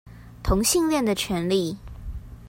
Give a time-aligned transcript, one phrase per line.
[0.41, 1.77] 同性戀的權利